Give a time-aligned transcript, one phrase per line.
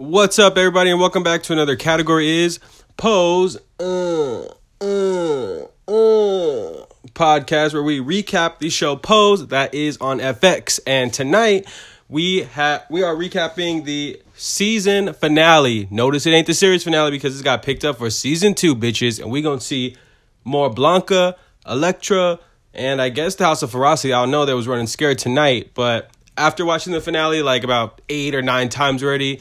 [0.00, 2.60] What's up, everybody, and welcome back to another category is
[2.96, 6.86] Pose uh, uh, uh,
[7.16, 10.78] podcast where we recap the show Pose that is on FX.
[10.86, 11.66] And tonight
[12.08, 15.88] we have we are recapping the season finale.
[15.90, 19.20] Notice it ain't the series finale because it's got picked up for season two, bitches,
[19.20, 19.96] and we gonna see
[20.44, 21.34] more Blanca,
[21.66, 22.38] Elektra,
[22.72, 24.12] and I guess the House of Ferocity.
[24.12, 28.00] I don't know that was running scared tonight, but after watching the finale like about
[28.08, 29.40] eight or nine times already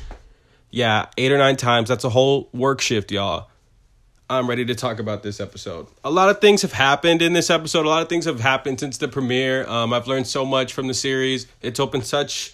[0.70, 1.90] yeah, eight or nine times.
[1.90, 3.50] That's a whole work shift, y'all.
[4.30, 5.88] I'm ready to talk about this episode.
[6.04, 7.86] A lot of things have happened in this episode.
[7.86, 9.66] A lot of things have happened since the premiere.
[9.68, 11.48] Um, I've learned so much from the series.
[11.62, 12.54] It's opened such,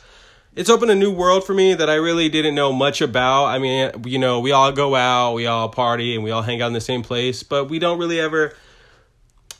[0.55, 3.45] it's opened a new world for me that I really didn't know much about.
[3.45, 6.62] I mean, you know, we all go out, we all party, and we all hang
[6.62, 8.54] out in the same place, but we don't really ever.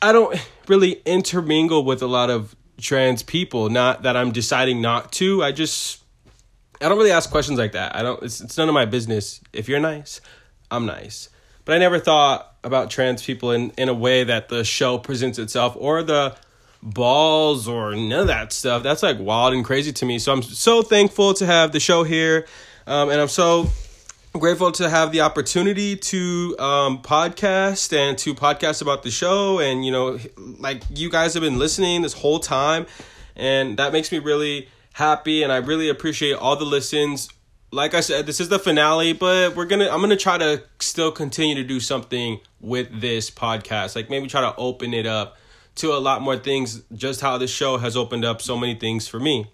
[0.00, 3.70] I don't really intermingle with a lot of trans people.
[3.70, 5.42] Not that I'm deciding not to.
[5.42, 6.03] I just
[6.80, 7.94] I don't really ask questions like that.
[7.94, 8.22] I don't.
[8.22, 9.40] It's it's none of my business.
[9.52, 10.20] If you're nice,
[10.70, 11.28] I'm nice.
[11.64, 15.38] But I never thought about trans people in in a way that the show presents
[15.38, 16.36] itself or the
[16.82, 18.82] balls or none of that stuff.
[18.82, 20.18] That's like wild and crazy to me.
[20.18, 22.46] So I'm so thankful to have the show here,
[22.86, 23.70] um, and I'm so
[24.32, 29.60] grateful to have the opportunity to um, podcast and to podcast about the show.
[29.60, 30.18] And you know,
[30.58, 32.86] like you guys have been listening this whole time,
[33.36, 37.28] and that makes me really happy and I really appreciate all the listens.
[37.70, 41.12] Like I said, this is the finale, but we're gonna I'm gonna try to still
[41.12, 43.96] continue to do something with this podcast.
[43.96, 45.36] Like maybe try to open it up
[45.76, 49.08] to a lot more things, just how this show has opened up so many things
[49.08, 49.48] for me.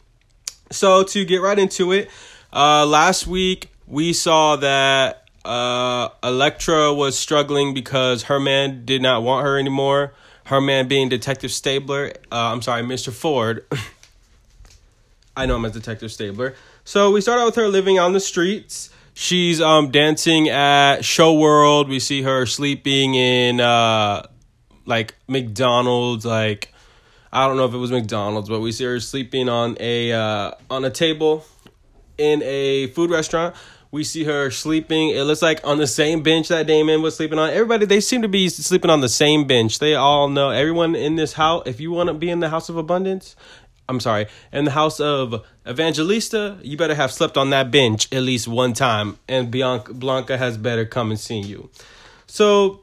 [0.70, 2.10] So to get right into it,
[2.52, 9.22] uh last week we saw that uh Elektra was struggling because her man did not
[9.22, 10.12] want her anymore.
[10.44, 13.12] Her man being Detective Stabler, uh, I'm sorry, Mr.
[13.12, 13.64] Ford.
[15.36, 16.54] I know him as Detective Stabler.
[16.84, 18.90] So we start out with her living on the streets.
[19.14, 21.88] She's um dancing at Show World.
[21.88, 24.26] We see her sleeping in uh
[24.86, 26.72] like McDonald's like
[27.32, 30.52] I don't know if it was McDonald's, but we see her sleeping on a uh
[30.68, 31.44] on a table
[32.18, 33.54] in a food restaurant.
[33.92, 35.10] We see her sleeping.
[35.10, 37.50] It looks like on the same bench that Damon was sleeping on.
[37.50, 39.80] Everybody, they seem to be sleeping on the same bench.
[39.80, 41.64] They all know everyone in this house.
[41.66, 43.34] If you want to be in the house of abundance,
[43.90, 48.22] I'm sorry, in the house of Evangelista, you better have slept on that bench at
[48.22, 51.68] least one time, and Bianca Blanca has better come and see you.
[52.28, 52.82] So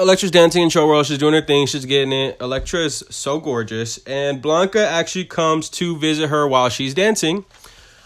[0.00, 1.06] Elektra's dancing in show world.
[1.06, 1.66] She's doing her thing.
[1.66, 2.38] She's getting it.
[2.40, 7.44] Elektra is so gorgeous, and Blanca actually comes to visit her while she's dancing.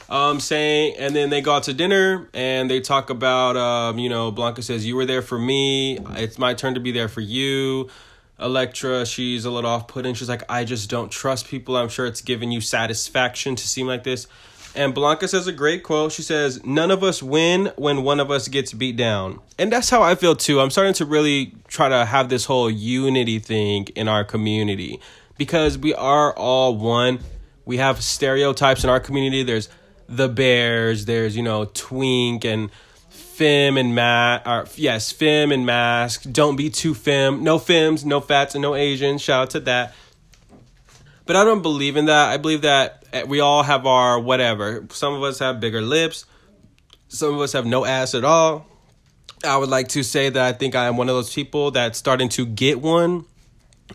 [0.09, 4.09] Um, saying, and then they go out to dinner and they talk about, um, you
[4.09, 5.99] know, Blanca says, "You were there for me.
[6.11, 7.89] It's my turn to be there for you."
[8.39, 10.15] Elektra, she's a little off putting.
[10.15, 11.77] She's like, I just don't trust people.
[11.77, 14.27] I'm sure it's giving you satisfaction to seem like this.
[14.75, 16.13] And Blanca says a great quote.
[16.13, 19.41] She says, None of us win when one of us gets beat down.
[19.59, 20.61] And that's how I feel too.
[20.61, 25.01] I'm starting to really try to have this whole unity thing in our community
[25.39, 27.21] because we are all one.
[27.65, 29.43] We have stereotypes in our community.
[29.43, 29.71] There's
[30.09, 32.71] the bears, there's, you know, twink and
[33.37, 36.25] Fem and Matt, or yes, Fem and Mask.
[36.33, 37.45] Don't be too Fem.
[37.45, 39.21] No Fems, no Fats, and no Asians.
[39.21, 39.95] Shout out to that.
[41.27, 42.31] But I don't believe in that.
[42.31, 44.87] I believe that eh, we all have our whatever.
[44.91, 46.25] Some of us have bigger lips.
[47.09, 48.67] Some of us have no ass at all.
[49.45, 51.99] I would like to say that I think I am one of those people that's
[51.99, 53.27] starting to get one.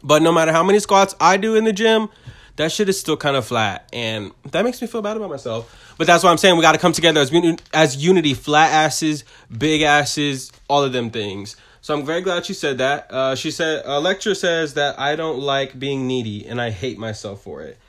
[0.03, 2.09] But no matter how many squats I do in the gym,
[2.55, 5.95] that shit is still kind of flat, and that makes me feel bad about myself.
[5.97, 6.55] But that's what I'm saying.
[6.55, 7.31] We got to come together as
[7.73, 9.23] as unity, flat asses,
[9.55, 11.55] big asses, all of them things.
[11.81, 13.11] So I'm very glad she said that.
[13.11, 17.41] Uh, she said, Elektra says that I don't like being needy and I hate myself
[17.41, 17.79] for it.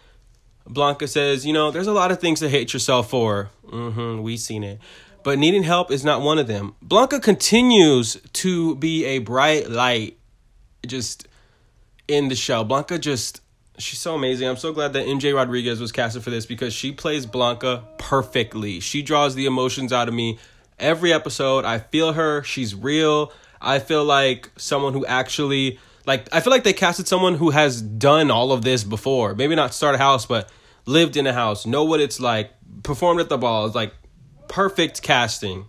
[0.66, 3.50] Blanca says, you know, there's a lot of things to hate yourself for.
[3.66, 4.80] Mm-hmm, we seen it.
[5.22, 6.74] But needing help is not one of them.
[6.80, 10.18] Blanca continues to be a bright light
[10.86, 11.28] just
[12.08, 12.64] in the show.
[12.64, 13.41] Blanca just
[13.82, 14.48] she's so amazing.
[14.48, 18.80] I'm so glad that MJ Rodriguez was casted for this because she plays Blanca perfectly.
[18.80, 20.38] She draws the emotions out of me
[20.78, 21.64] every episode.
[21.64, 22.42] I feel her.
[22.42, 23.32] She's real.
[23.60, 27.80] I feel like someone who actually like I feel like they casted someone who has
[27.80, 29.34] done all of this before.
[29.34, 30.50] Maybe not start a house, but
[30.86, 32.50] lived in a house, know what it's like,
[32.82, 33.66] performed at the ball.
[33.66, 33.94] It's like
[34.48, 35.66] perfect casting.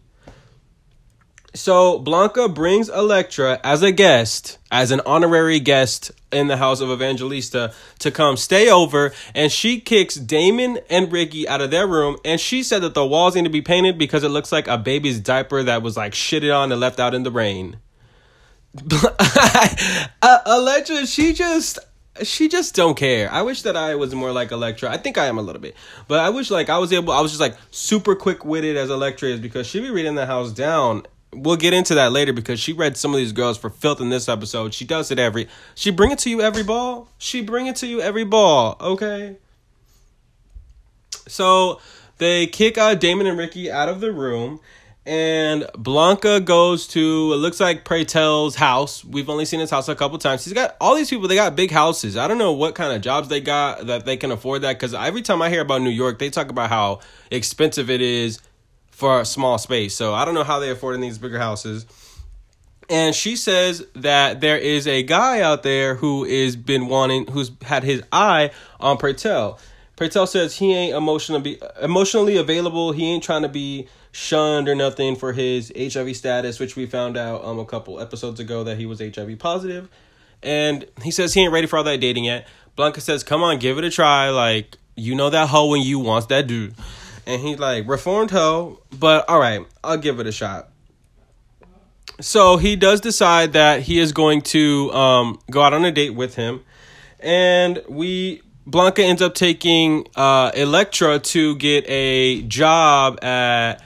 [1.56, 6.90] So Blanca brings Elektra as a guest, as an honorary guest in the house of
[6.90, 12.18] Evangelista to come stay over, and she kicks Damon and Ricky out of their room,
[12.26, 14.80] and she said that the walls need to be painted because it looks like a
[14.80, 17.78] baby's diaper that was like shitted on and left out in the rain.
[20.24, 21.78] uh, Elektra, she just
[22.24, 23.32] she just don't care.
[23.32, 24.90] I wish that I was more like Elektra.
[24.90, 25.76] I think I am a little bit,
[26.08, 27.14] but I wish like I was able.
[27.14, 30.26] I was just like super quick witted as Elektra is because she be reading the
[30.26, 31.04] house down.
[31.36, 34.10] We'll get into that later because she read some of these girls for filth in
[34.10, 34.74] this episode.
[34.74, 35.48] She does it every.
[35.76, 37.08] She bring it to you every ball.
[37.18, 38.78] She bring it to you every ball.
[38.80, 39.38] Okay.
[41.28, 41.80] So
[42.18, 44.60] they kick out Damon and Ricky out of the room
[45.06, 49.04] and Blanca goes to it looks like Pray Tell's house.
[49.04, 50.46] We've only seen his house a couple times.
[50.46, 51.28] He's got all these people.
[51.28, 52.16] They got big houses.
[52.16, 54.74] I don't know what kind of jobs they got that they can afford that.
[54.74, 57.00] Because every time I hear about New York, they talk about how
[57.32, 58.40] expensive it is
[59.04, 59.94] for a small space.
[59.94, 61.86] So I don't know how they afford in these bigger houses.
[62.90, 67.52] And she says that there is a guy out there who is been wanting, who's
[67.64, 69.60] had his eye on Pray Tell.
[69.98, 72.94] Tell says he ain't emotionally emotionally available.
[72.94, 77.18] He ain't trying to be shunned or nothing for his HIV status, which we found
[77.18, 79.90] out um a couple episodes ago that he was HIV positive.
[80.42, 82.48] And he says he ain't ready for all that dating yet.
[82.78, 84.30] Blanca says, "Come on, give it a try.
[84.30, 86.74] Like you know that hoe when you wants that dude."
[87.26, 90.70] And he's like, "Reformed hoe, but all right, I'll give it a shot."
[92.20, 96.12] So he does decide that he is going to um, go out on a date
[96.12, 96.64] with him,
[97.20, 103.82] and we Blanca ends up taking uh, Elektra to get a job at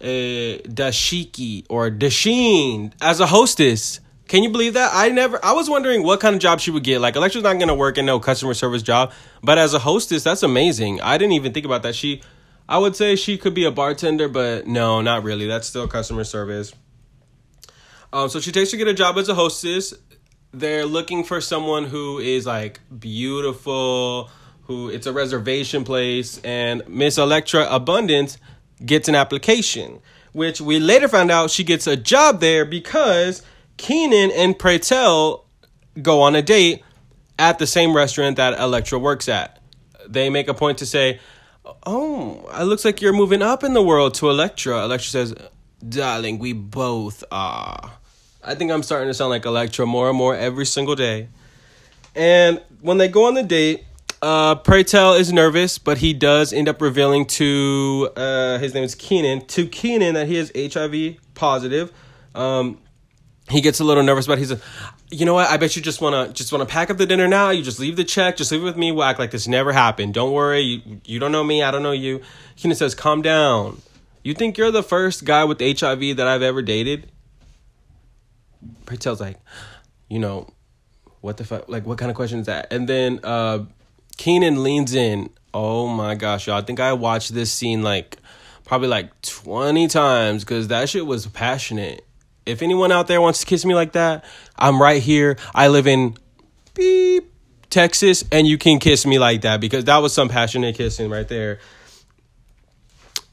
[0.00, 4.00] uh, Dashiki or Dasheen as a hostess.
[4.26, 4.90] Can you believe that?
[4.92, 5.42] I never.
[5.42, 7.00] I was wondering what kind of job she would get.
[7.00, 9.12] Like Elektra's not gonna work in no customer service job,
[9.42, 11.00] but as a hostess, that's amazing.
[11.00, 11.94] I didn't even think about that.
[11.94, 12.20] She,
[12.68, 15.46] I would say she could be a bartender, but no, not really.
[15.46, 16.74] That's still customer service.
[18.12, 19.94] Um, so she takes to get a job as a hostess.
[20.52, 24.30] They're looking for someone who is like beautiful,
[24.62, 28.38] who it's a reservation place, and Miss Elektra Abundance
[28.84, 30.00] gets an application,
[30.32, 33.42] which we later found out she gets a job there because
[33.76, 36.82] Keenan and Pray go on a date
[37.38, 39.60] at the same restaurant that Elektra works at.
[40.08, 41.20] They make a point to say,
[41.84, 44.84] Oh, it looks like you're moving up in the world to Elektra.
[44.84, 45.34] Elektra says,
[45.86, 47.92] Darling, we both are.
[48.42, 51.28] I think I'm starting to sound like Elektra more and more every single day.
[52.14, 53.84] And when they go on the date,
[54.22, 58.84] uh, Pray Tell is nervous, but he does end up revealing to uh, his name
[58.84, 61.92] is Keenan to Keenan that he is HIV positive.
[62.34, 62.78] Um,
[63.50, 64.60] he gets a little nervous, but he's a,
[65.10, 65.48] you know what?
[65.48, 67.50] I bet you just wanna just wanna pack up the dinner now.
[67.50, 68.92] You just leave the check, just leave it with me.
[68.92, 70.14] We'll act like this never happened.
[70.14, 70.60] Don't worry.
[70.60, 71.62] You you don't know me.
[71.62, 72.20] I don't know you.
[72.56, 73.80] Keenan says, "Calm down.
[74.22, 77.10] You think you're the first guy with HIV that I've ever dated?"
[78.84, 79.36] Pray like,
[80.08, 80.48] you know,
[81.20, 81.68] what the fuck?
[81.68, 82.72] Like, what kind of question is that?
[82.72, 83.64] And then uh,
[84.16, 85.30] Keenan leans in.
[85.54, 86.56] Oh my gosh, y'all.
[86.56, 88.16] I think I watched this scene like
[88.64, 92.04] probably like 20 times because that shit was passionate.
[92.48, 94.24] If anyone out there wants to kiss me like that,
[94.56, 95.36] I'm right here.
[95.54, 96.16] I live in
[96.74, 97.32] beep,
[97.70, 101.28] Texas, and you can kiss me like that because that was some passionate kissing right
[101.28, 101.58] there.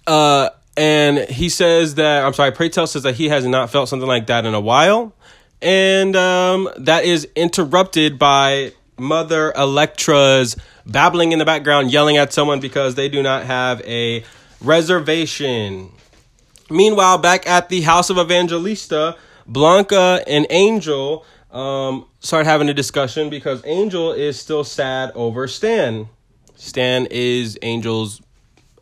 [0.06, 3.90] Uh, and he says that I'm sorry, Pray Tell says that he has not felt
[3.90, 5.14] something like that in a while,
[5.62, 12.60] and um, that is interrupted by Mother Elektra's babbling in the background, yelling at someone
[12.60, 14.24] because they do not have a
[14.62, 15.92] reservation.
[16.70, 19.16] Meanwhile, back at the house of Evangelista,
[19.46, 26.10] Blanca and Angel um, start having a discussion because Angel is still sad over Stan.
[26.56, 28.22] Stan is Angel's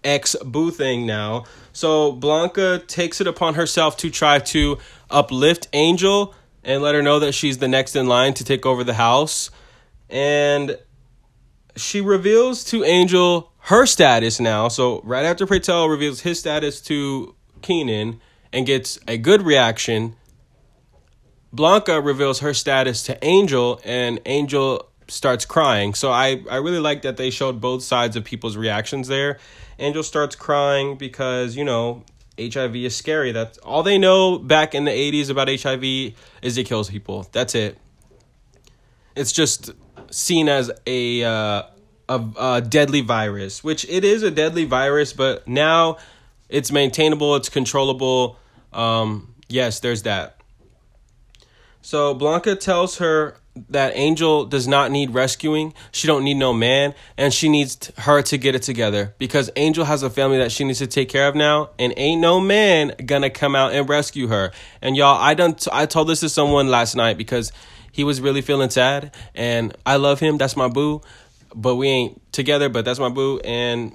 [0.04, 1.46] ex boo thing now.
[1.72, 4.78] So Blanca takes it upon herself to try to
[5.10, 8.84] uplift Angel and let her know that she's the next in line to take over
[8.84, 9.52] the house.
[10.10, 10.78] And
[11.76, 14.68] she reveals to Angel her status now.
[14.68, 20.16] So right after Pray reveals his status to Keenan and gets a good reaction,
[21.52, 25.94] Blanca reveals her status to Angel and Angel starts crying.
[25.94, 29.40] So I, I really like that they showed both sides of people's reactions there.
[29.80, 32.04] Angel starts crying because, you know,
[32.40, 33.32] HIV is scary.
[33.32, 37.28] That's all they know back in the 80s about HIV is it kills people.
[37.32, 37.78] That's it.
[39.16, 39.72] It's just
[40.10, 41.64] seen as a, uh,
[42.10, 45.98] a, a deadly virus, which it is a deadly virus, but now
[46.54, 48.38] it's maintainable, it's controllable.
[48.72, 50.38] Um, yes, there's that.
[51.82, 53.38] So Blanca tells her
[53.70, 55.74] that Angel does not need rescuing.
[55.92, 59.84] She don't need no man, and she needs her to get it together because Angel
[59.84, 62.94] has a family that she needs to take care of now, and ain't no man
[63.06, 64.52] gonna come out and rescue her.
[64.82, 67.52] And y'all, I done t- I told this to someone last night because
[67.92, 70.38] he was really feeling sad, and I love him.
[70.38, 71.02] That's my boo,
[71.54, 72.70] but we ain't together.
[72.70, 73.92] But that's my boo, and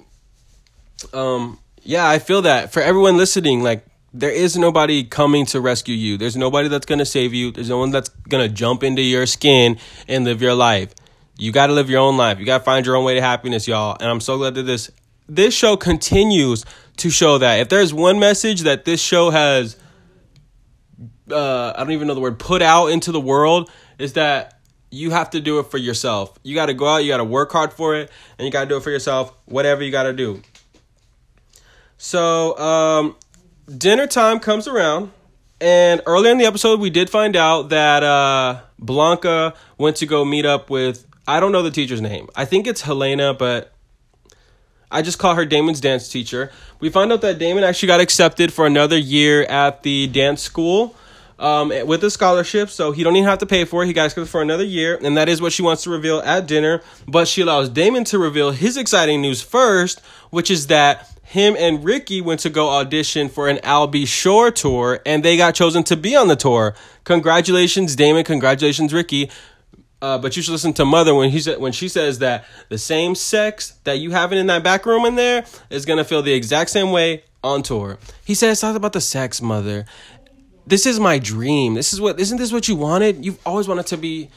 [1.13, 5.95] um, yeah, I feel that for everyone listening, like there is nobody coming to rescue
[5.95, 6.17] you.
[6.17, 7.51] There's nobody that's going to save you.
[7.51, 10.93] There's no one that's going to jump into your skin and live your life.
[11.37, 12.39] You got to live your own life.
[12.39, 13.95] You got to find your own way to happiness, y'all.
[13.99, 14.91] And I'm so glad that this
[15.27, 16.65] this show continues
[16.97, 17.59] to show that.
[17.59, 19.77] If there's one message that this show has
[21.31, 24.59] uh, I don't even know the word put out into the world is that
[24.91, 26.37] you have to do it for yourself.
[26.43, 28.61] You got to go out, you got to work hard for it, and you got
[28.61, 30.41] to do it for yourself, whatever you got to do.
[32.01, 33.17] So, um,
[33.67, 35.11] dinner time comes around,
[35.59, 40.23] and earlier in the episode, we did find out that uh, Blanca went to go
[40.23, 42.29] meet up with, I don't know the teacher's name.
[42.37, 43.73] I think it's Helena, but
[44.89, 46.53] I just call her Damon's dance teacher.
[46.79, 50.95] We find out that Damon actually got accepted for another year at the dance school
[51.37, 53.87] um, with a scholarship, so he don't even have to pay for it.
[53.87, 56.47] He got accepted for another year, and that is what she wants to reveal at
[56.47, 56.81] dinner.
[57.09, 61.83] But she allows Damon to reveal his exciting news first, which is that him and
[61.83, 64.07] Ricky went to go audition for an Al B.
[64.07, 66.73] Sure tour, and they got chosen to be on the tour.
[67.03, 68.23] Congratulations, Damon.
[68.23, 69.29] Congratulations, Ricky.
[70.01, 72.79] Uh, but you should listen to Mother when he said when she says that the
[72.79, 76.33] same sex that you having in that back room in there is gonna feel the
[76.33, 77.99] exact same way on tour.
[78.25, 79.85] He says not about the sex, Mother
[80.65, 81.73] this is my dream.
[81.73, 83.25] This is what isn't this what you wanted?
[83.25, 84.29] You've always wanted to be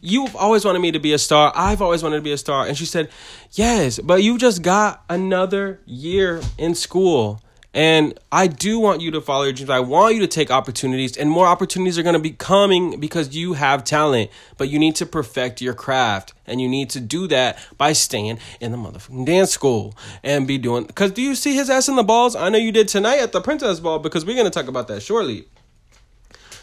[0.00, 1.52] you've always wanted me to be a star.
[1.54, 2.66] I've always wanted to be a star.
[2.66, 3.10] And she said,
[3.52, 7.42] Yes, but you just got another year in school.
[7.72, 9.70] And I do want you to follow your dreams.
[9.70, 13.36] I want you to take opportunities, and more opportunities are going to be coming because
[13.36, 14.30] you have talent.
[14.58, 18.40] But you need to perfect your craft, and you need to do that by staying
[18.60, 20.84] in the motherfucking dance school and be doing.
[20.84, 22.34] Because do you see his ass in the balls?
[22.34, 24.88] I know you did tonight at the Princess Ball because we're going to talk about
[24.88, 25.46] that shortly.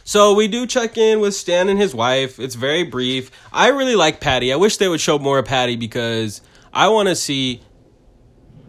[0.07, 2.39] So we do check in with Stan and his wife.
[2.39, 3.29] It's very brief.
[3.51, 4.53] I really like Patty.
[4.53, 6.39] I wish they would show more of Patty because
[6.71, 7.61] I want to see.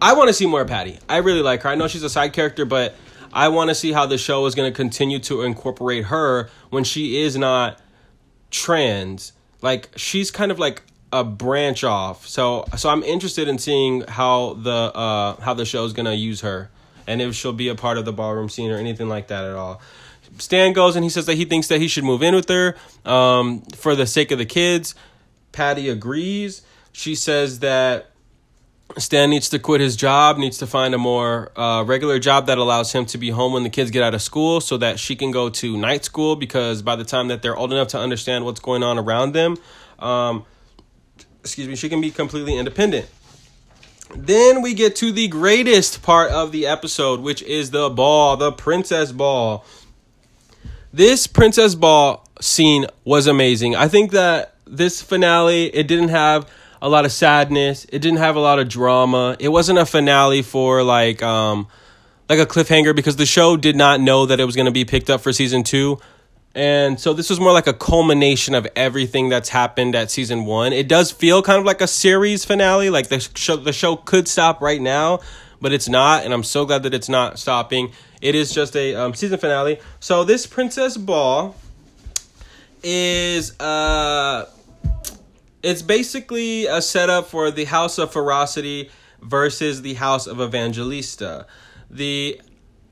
[0.02, 0.98] I want to see more of Patty.
[1.08, 1.68] I really like her.
[1.68, 2.96] I know she's a side character, but
[3.32, 6.82] I want to see how the show is going to continue to incorporate her when
[6.82, 7.80] she is not
[8.50, 9.32] trans.
[9.62, 12.26] Like she's kind of like a branch off.
[12.26, 16.16] So so I'm interested in seeing how the uh how the show is going to
[16.16, 16.68] use her
[17.06, 19.54] and if she'll be a part of the ballroom scene or anything like that at
[19.54, 19.80] all.
[20.38, 22.76] Stan goes and he says that he thinks that he should move in with her
[23.04, 24.94] um, for the sake of the kids.
[25.52, 26.62] Patty agrees.
[26.92, 28.10] She says that
[28.96, 32.58] Stan needs to quit his job, needs to find a more uh, regular job that
[32.58, 35.14] allows him to be home when the kids get out of school so that she
[35.14, 38.44] can go to night school because by the time that they're old enough to understand
[38.44, 39.56] what's going on around them,
[39.98, 40.44] um,
[41.40, 43.08] excuse me, she can be completely independent.
[44.14, 48.52] Then we get to the greatest part of the episode, which is the ball, the
[48.52, 49.66] princess ball.
[50.92, 53.76] This Princess Ball scene was amazing.
[53.76, 57.84] I think that this finale, it didn't have a lot of sadness.
[57.92, 59.36] It didn't have a lot of drama.
[59.38, 61.68] It wasn't a finale for like um
[62.28, 64.84] like a cliffhanger because the show did not know that it was going to be
[64.84, 65.98] picked up for season 2.
[66.54, 70.72] And so this was more like a culmination of everything that's happened at season 1.
[70.72, 74.26] It does feel kind of like a series finale, like the show the show could
[74.26, 75.20] stop right now,
[75.60, 77.92] but it's not and I'm so glad that it's not stopping.
[78.20, 79.78] It is just a um, season finale.
[80.00, 81.54] So this Princess Ball
[82.82, 84.46] is uh
[85.62, 91.46] it's basically a setup for the House of Ferocity versus the House of Evangelista.
[91.90, 92.40] The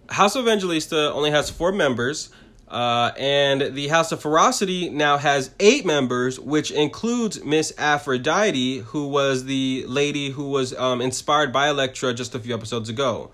[0.08, 2.30] House of Evangelista only has four members,
[2.68, 9.06] uh, and the House of Ferocity now has eight members, which includes Miss Aphrodite, who
[9.06, 13.30] was the lady who was um, inspired by Elektra just a few episodes ago.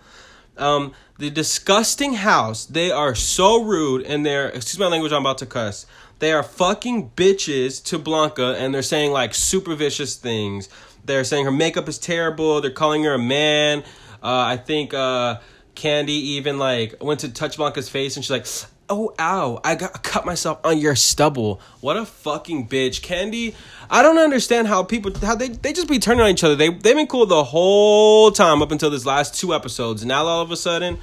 [0.59, 2.67] Um, the disgusting house.
[2.67, 5.12] They are so rude and they're excuse my language.
[5.12, 5.87] I'm about to cuss.
[6.19, 10.69] They are fucking bitches to Blanca and they're saying like super vicious things.
[11.05, 12.61] They're saying her makeup is terrible.
[12.61, 13.81] They're calling her a man.
[14.23, 15.41] Uh, I think uh,
[15.75, 18.47] Candy even like went to touch Blanca's face and she's like,
[18.92, 19.61] oh ow.
[19.64, 21.61] I got cut myself on your stubble.
[21.80, 23.02] What a fucking bitch.
[23.02, 23.54] Candy
[23.92, 26.56] i don't understand how people how they, they just be turning on each other.
[26.56, 30.04] They, they've been cool the whole time up until this last two episodes.
[30.04, 30.99] Now all of a sudden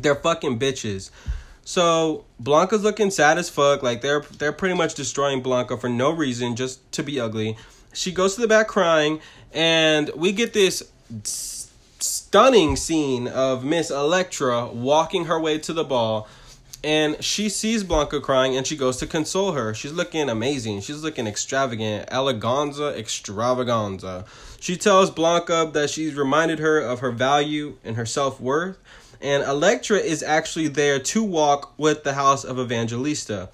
[0.00, 1.10] they're fucking bitches.
[1.64, 3.82] So blanca's looking sad as fuck.
[3.82, 7.58] Like they're they're pretty much destroying blanca for no reason just to be ugly.
[7.92, 9.20] She goes to the back crying
[9.52, 10.82] and we get this
[12.00, 16.26] stunning scene of miss elektra walking her way to the ball
[16.84, 19.72] and she sees Blanca crying and she goes to console her.
[19.72, 20.80] She's looking amazing.
[20.80, 22.08] She's looking extravagant.
[22.10, 24.24] Eleganza extravaganza.
[24.60, 28.78] She tells Blanca that she's reminded her of her value and her self worth.
[29.20, 33.50] And Elektra is actually there to walk with the House of Evangelista.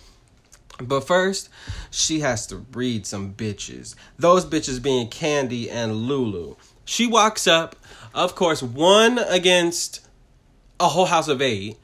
[0.81, 1.51] But first,
[1.91, 3.95] she has to breed some bitches.
[4.19, 6.57] Those bitches being Candy and Lulu.
[6.87, 7.77] She walks up,
[8.15, 10.07] of course, one against
[10.81, 11.77] a whole house of eight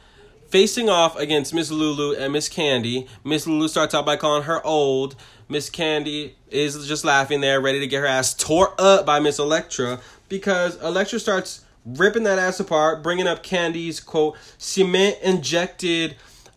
[0.55, 3.09] facing off against Miss Lulu and Miss Candy.
[3.25, 5.17] Miss Lulu starts out by calling her old.
[5.49, 9.41] Miss Candy is just laughing there, ready to get her ass tore up by Miss
[9.41, 16.15] Elektra because Elektra starts ripping that ass apart, bringing up Candy's quote cement injected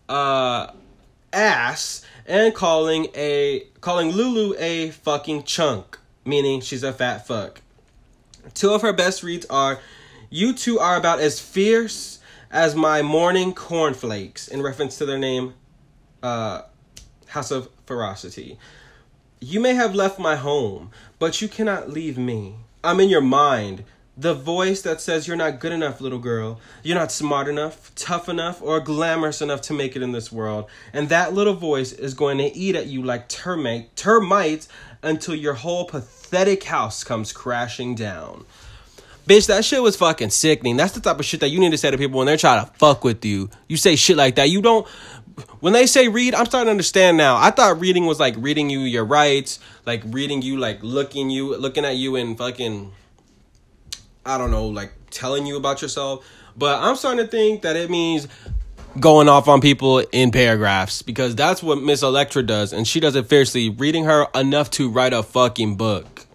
[0.08, 0.70] uh,
[1.32, 7.62] ass and calling a calling Lulu a fucking chunk, meaning she's a fat fuck.
[8.54, 9.80] Two of her best reads are
[10.30, 12.17] You two are about as fierce
[12.50, 15.54] as my morning cornflakes, in reference to their name,
[16.22, 16.62] uh,
[17.26, 18.58] House of Ferocity.
[19.40, 22.56] You may have left my home, but you cannot leave me.
[22.82, 23.84] I'm in your mind.
[24.16, 26.58] The voice that says you're not good enough, little girl.
[26.82, 30.68] You're not smart enough, tough enough, or glamorous enough to make it in this world.
[30.92, 34.68] And that little voice is going to eat at you like termite, termites
[35.02, 38.44] until your whole pathetic house comes crashing down.
[39.28, 40.78] Bitch, that shit was fucking sickening.
[40.78, 42.64] That's the type of shit that you need to say to people when they're trying
[42.64, 43.50] to fuck with you.
[43.68, 44.48] You say shit like that.
[44.48, 44.88] You don't.
[45.60, 47.36] When they say read, I'm starting to understand now.
[47.36, 51.54] I thought reading was like reading you your rights, like reading you, like looking you,
[51.58, 52.90] looking at you and fucking
[54.24, 56.26] I don't know, like telling you about yourself.
[56.56, 58.28] But I'm starting to think that it means
[58.98, 63.14] going off on people in paragraphs because that's what Miss Elektra does, and she does
[63.14, 66.26] it fiercely, reading her enough to write a fucking book.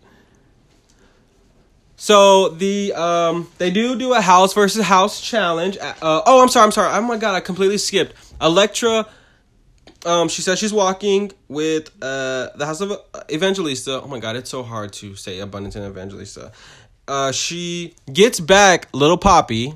[2.04, 5.78] So the um they do do a house versus house challenge.
[5.78, 6.92] Uh, oh, I'm sorry, I'm sorry.
[6.94, 8.14] Oh my god, I completely skipped.
[8.42, 9.08] Elektra
[10.06, 12.92] um she says she's walking with uh the house of
[13.32, 14.02] Evangelista.
[14.04, 16.52] Oh my god, it's so hard to say abundance and Evangelista
[17.08, 19.76] uh, she gets back Little Papi,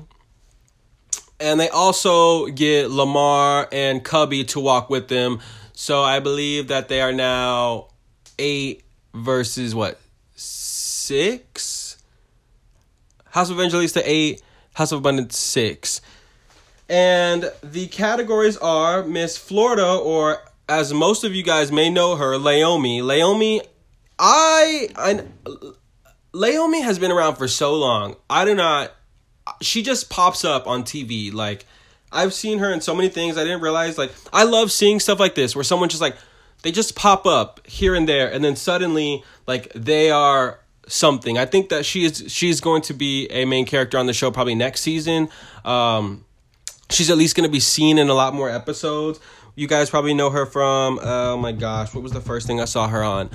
[1.40, 5.40] and they also get Lamar and Cubby to walk with them.
[5.72, 7.88] So I believe that they are now
[8.38, 8.82] eight
[9.14, 10.00] versus what
[10.34, 11.87] six.
[13.30, 14.42] House of Evangelista eight,
[14.74, 16.00] House of Abundance six,
[16.88, 22.32] and the categories are Miss Florida, or as most of you guys may know her,
[22.38, 23.00] Leiomy.
[23.00, 23.60] Leiomy,
[24.18, 25.22] I I
[26.32, 28.16] Leiomy has been around for so long.
[28.28, 28.92] I do not.
[29.62, 31.32] She just pops up on TV.
[31.32, 31.66] Like
[32.12, 33.36] I've seen her in so many things.
[33.36, 33.98] I didn't realize.
[33.98, 36.16] Like I love seeing stuff like this where someone just like
[36.62, 41.38] they just pop up here and there, and then suddenly like they are something.
[41.38, 44.30] I think that she is she's going to be a main character on the show
[44.30, 45.28] probably next season.
[45.64, 46.24] Um,
[46.90, 49.20] she's at least going to be seen in a lot more episodes.
[49.54, 52.64] You guys probably know her from oh my gosh, what was the first thing I
[52.64, 53.30] saw her on?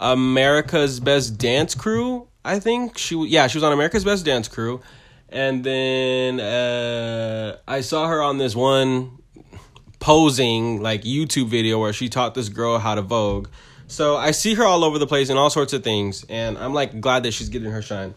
[0.00, 2.28] America's Best Dance Crew.
[2.44, 4.80] I think she yeah she was on America's Best Dance Crew,
[5.28, 9.18] and then uh, I saw her on this one
[9.98, 13.48] posing like YouTube video where she taught this girl how to vogue.
[13.88, 16.74] So I see her all over the place in all sorts of things, and I'm
[16.74, 18.14] like glad that she's getting her shine.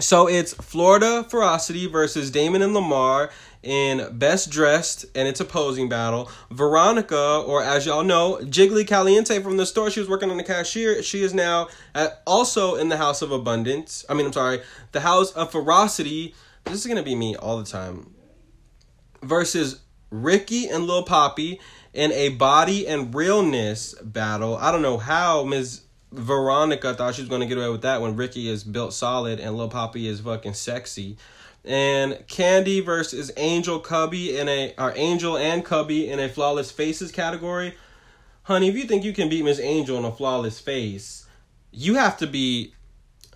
[0.00, 3.30] So it's Florida Ferocity versus Damon and Lamar
[3.62, 6.30] in Best Dressed and its a posing battle.
[6.50, 10.44] Veronica, or as y'all know, Jiggly Caliente from the store, she was working on the
[10.44, 11.02] cashier.
[11.02, 14.04] She is now at, also in the House of Abundance.
[14.08, 14.60] I mean, I'm sorry,
[14.92, 16.34] the House of Ferocity.
[16.64, 18.12] This is to be me all the time.
[19.22, 21.58] Versus Ricky and Lil Papi
[21.96, 24.58] in a body and realness battle.
[24.58, 25.80] I don't know how Ms.
[26.12, 29.40] Veronica thought she was going to get away with that when Ricky is built solid
[29.40, 31.16] and Lil Papi is fucking sexy.
[31.64, 37.10] And Candy versus Angel Cubby in a or Angel and Cubby in a flawless faces
[37.10, 37.74] category.
[38.42, 41.26] Honey, if you think you can beat Miss Angel in a flawless face,
[41.72, 42.74] you have to be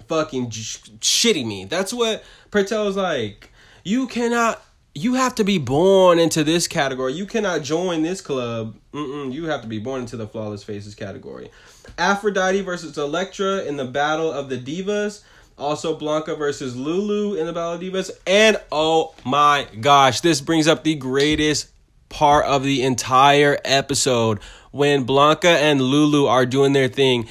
[0.07, 1.65] fucking sh- shitty me.
[1.65, 3.51] That's what Pray Tell's like.
[3.85, 4.63] You cannot
[4.95, 7.13] you have to be born into this category.
[7.13, 8.77] You cannot join this club.
[8.93, 11.51] Mm-mm, you have to be born into the flawless faces category.
[11.97, 15.23] Aphrodite versus Elektra in the Battle of the Divas.
[15.57, 18.11] Also, Blanca versus Lulu in the Battle of Divas.
[18.27, 21.71] And oh my gosh, this brings up the greatest
[22.09, 24.41] part of the entire episode
[24.73, 27.29] when Blanca and Lulu are doing their thing.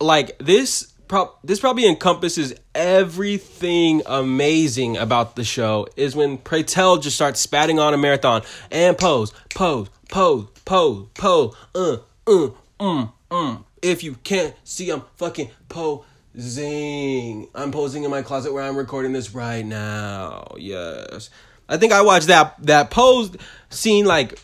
[0.00, 6.96] Like this pro- this probably encompasses everything amazing about the show is when Pray Tell
[6.96, 12.48] just starts spatting on a marathon and pose, pose, pose, pose, pose, uh, uh,
[12.80, 13.66] um, um.
[13.82, 17.48] If you can't see, I'm fucking posing.
[17.54, 20.54] I'm posing in my closet where I'm recording this right now.
[20.56, 21.28] Yes.
[21.68, 23.36] I think I watched that that pose
[23.68, 24.40] scene like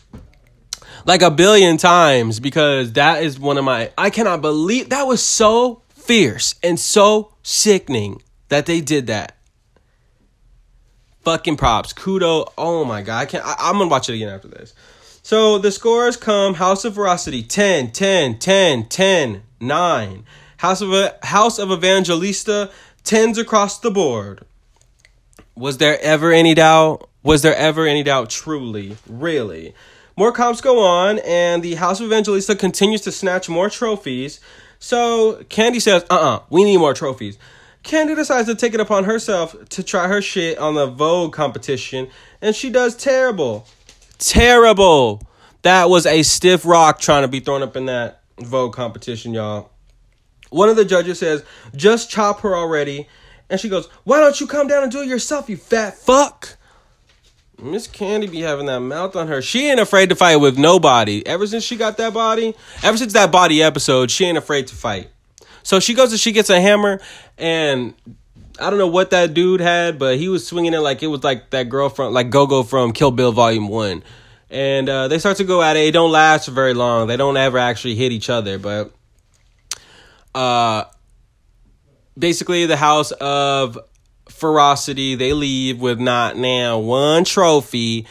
[1.05, 5.23] like a billion times because that is one of my I cannot believe that was
[5.23, 9.37] so fierce and so sickening that they did that.
[11.21, 11.93] Fucking props.
[11.93, 12.51] Kudo.
[12.57, 13.19] Oh my god.
[13.19, 14.73] I can't I, I'm gonna watch it again after this.
[15.21, 20.25] So the scores come House of Ferocity 10, 10, 10, 10, 9.
[20.57, 22.71] House of House of Evangelista
[23.03, 24.43] 10s across the board.
[25.55, 27.07] Was there ever any doubt?
[27.21, 28.31] Was there ever any doubt?
[28.31, 29.75] Truly, really.
[30.17, 34.39] More comps go on, and the House of Evangelista continues to snatch more trophies.
[34.79, 37.37] So Candy says, uh uh-uh, uh, we need more trophies.
[37.83, 42.09] Candy decides to take it upon herself to try her shit on the Vogue competition,
[42.41, 43.67] and she does terrible.
[44.17, 45.21] Terrible.
[45.61, 49.69] That was a stiff rock trying to be thrown up in that Vogue competition, y'all.
[50.49, 51.43] One of the judges says,
[51.75, 53.07] just chop her already.
[53.49, 56.57] And she goes, why don't you come down and do it yourself, you fat fuck?
[57.61, 59.41] Miss Candy be having that mouth on her.
[59.41, 61.25] She ain't afraid to fight with nobody.
[61.25, 64.75] Ever since she got that body, ever since that body episode, she ain't afraid to
[64.75, 65.09] fight.
[65.63, 67.01] So she goes and she gets a hammer,
[67.37, 67.93] and
[68.59, 71.23] I don't know what that dude had, but he was swinging it like it was
[71.23, 74.03] like that girl from like Gogo from Kill Bill Volume One,
[74.49, 75.87] and uh, they start to go at it.
[75.87, 77.07] It don't last very long.
[77.07, 78.91] They don't ever actually hit each other, but
[80.33, 80.85] uh,
[82.17, 83.77] basically the house of
[84.29, 88.05] ferocity they leave with not now one trophy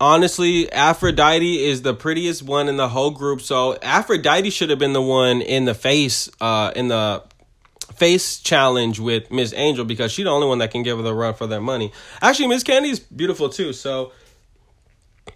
[0.00, 3.40] honestly, Aphrodite is the prettiest one in the whole group.
[3.40, 7.22] So Aphrodite should have been the one in the face, uh, in the
[7.94, 11.14] face challenge with Miss Angel because she's the only one that can give her the
[11.14, 11.92] run for their money.
[12.22, 13.72] Actually, Miss Candy is beautiful too.
[13.72, 14.12] So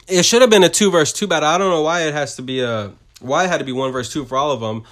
[0.06, 1.48] it should have been a two verse two battle.
[1.48, 3.92] I don't know why it has to be a why it had to be one
[3.92, 4.84] verse two for all of them.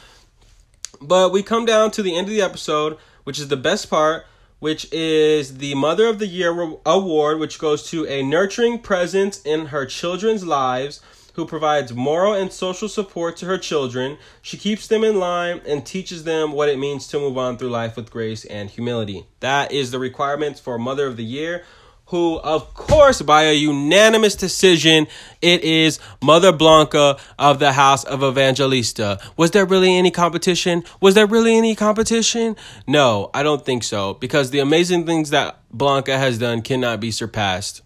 [1.01, 4.27] But we come down to the end of the episode, which is the best part
[4.61, 9.67] which is the Mother of the Year award, which goes to a nurturing presence in
[9.67, 11.01] her children's lives
[11.35, 14.19] who provides moral and social support to her children.
[14.43, 17.71] She keeps them in line and teaches them what it means to move on through
[17.71, 19.27] life with grace and humility.
[19.41, 21.65] That is the requirements for Mother of the Year
[22.11, 25.07] who, of course, by a unanimous decision,
[25.41, 29.19] it is Mother Blanca of the House of Evangelista.
[29.37, 30.85] Was there really any competition?
[31.01, 32.57] Was there really any competition?
[32.87, 37.11] No, I don't think so, because the amazing things that Blanca has done cannot be
[37.11, 37.83] surpassed.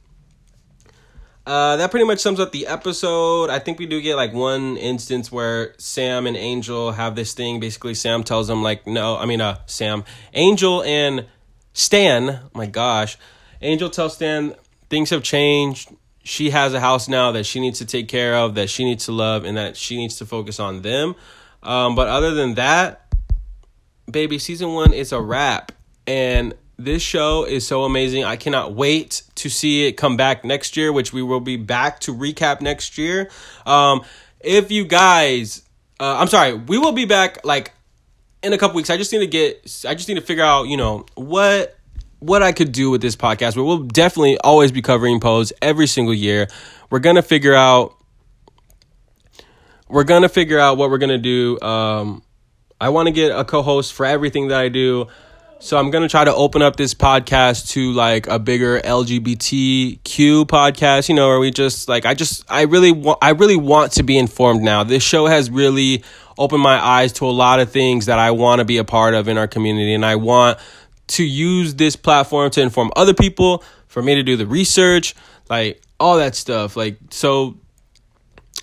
[1.47, 3.51] Uh, that pretty much sums up the episode.
[3.51, 7.61] I think we do get like one instance where Sam and Angel have this thing.
[7.61, 11.27] Basically, Sam tells them like, no, I mean, uh, Sam, Angel and
[11.75, 12.31] Stan.
[12.31, 13.19] Oh my gosh,
[13.61, 14.55] Angel tells Stan
[14.91, 15.91] things have changed.
[16.23, 19.07] She has a house now that she needs to take care of, that she needs
[19.07, 21.15] to love, and that she needs to focus on them.
[21.63, 23.13] Um, but other than that,
[24.11, 25.73] baby, season one is a wrap.
[26.07, 28.25] And this show is so amazing.
[28.25, 32.01] I cannot wait to see it come back next year, which we will be back
[32.01, 33.31] to recap next year.
[33.67, 34.03] Um,
[34.41, 35.63] if you guys,
[36.01, 37.73] uh, I'm sorry, we will be back like
[38.43, 38.91] in a couple weeks.
[38.91, 41.79] I just need to get, I just need to figure out, you know, what
[42.25, 45.87] what I could do with this podcast, but we'll definitely always be covering Pose every
[45.87, 46.49] single year.
[46.91, 47.95] We're gonna figure out
[49.89, 51.61] we're gonna figure out what we're gonna do.
[51.61, 52.23] Um,
[52.81, 55.07] I want to get a co-host for everything that I do.
[55.61, 61.09] So I'm gonna try to open up this podcast to like a bigger LGBTQ podcast,
[61.09, 64.03] you know, where we just like I just I really want I really want to
[64.03, 64.85] be informed now.
[64.85, 66.05] This show has really
[66.37, 69.15] opened my eyes to a lot of things that I want to be a part
[69.15, 70.59] of in our community, and I want
[71.07, 73.63] to use this platform to inform other people,
[73.95, 75.15] for me to do the research,
[75.49, 76.77] like all that stuff.
[76.77, 77.57] Like so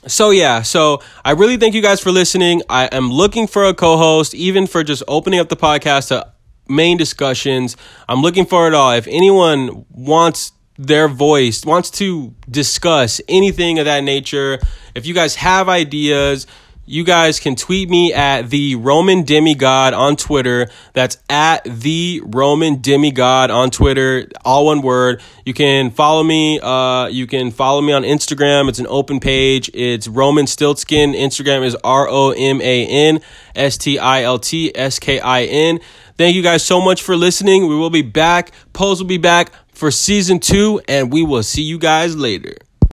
[0.07, 2.61] so yeah, so I really thank you guys for listening.
[2.69, 6.33] I am looking for a co-host, even for just opening up the podcast to
[6.67, 7.77] main discussions.
[8.09, 8.91] I'm looking for it all.
[8.91, 14.59] If anyone wants their voice, wants to discuss anything of that nature,
[14.95, 16.47] if you guys have ideas,
[16.85, 20.67] you guys can tweet me at the Roman Demigod on Twitter.
[20.93, 25.21] That's at the Roman Demigod on Twitter, all one word.
[25.45, 26.59] You can follow me.
[26.59, 28.67] Uh, you can follow me on Instagram.
[28.67, 29.69] It's an open page.
[29.73, 31.13] It's Roman Stiltskin.
[31.13, 33.21] Instagram is R O M A N
[33.55, 35.79] S T I L T S K I N.
[36.17, 37.67] Thank you guys so much for listening.
[37.67, 38.51] We will be back.
[38.73, 42.55] Pose will be back for season two, and we will see you guys later.